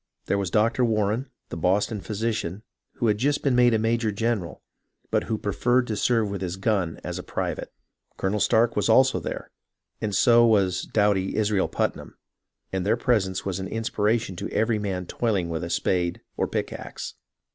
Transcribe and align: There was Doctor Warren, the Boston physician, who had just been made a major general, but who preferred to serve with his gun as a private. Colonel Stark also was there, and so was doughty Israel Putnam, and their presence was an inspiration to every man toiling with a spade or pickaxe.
There 0.25 0.39
was 0.39 0.49
Doctor 0.49 0.83
Warren, 0.83 1.29
the 1.49 1.57
Boston 1.57 2.01
physician, 2.01 2.63
who 2.93 3.05
had 3.05 3.19
just 3.19 3.43
been 3.43 3.55
made 3.55 3.75
a 3.75 3.77
major 3.77 4.11
general, 4.11 4.63
but 5.11 5.25
who 5.25 5.37
preferred 5.37 5.85
to 5.85 5.95
serve 5.95 6.27
with 6.27 6.41
his 6.41 6.55
gun 6.55 6.99
as 7.03 7.19
a 7.19 7.23
private. 7.23 7.71
Colonel 8.17 8.39
Stark 8.39 8.75
also 8.75 9.19
was 9.19 9.23
there, 9.23 9.51
and 10.01 10.15
so 10.15 10.43
was 10.43 10.87
doughty 10.91 11.35
Israel 11.35 11.67
Putnam, 11.67 12.17
and 12.73 12.83
their 12.83 12.97
presence 12.97 13.45
was 13.45 13.59
an 13.59 13.67
inspiration 13.67 14.35
to 14.37 14.49
every 14.49 14.79
man 14.79 15.05
toiling 15.05 15.49
with 15.49 15.63
a 15.63 15.69
spade 15.69 16.21
or 16.35 16.47
pickaxe. 16.47 17.13